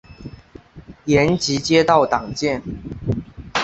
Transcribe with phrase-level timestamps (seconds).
[1.05, 2.59] 延吉街道党建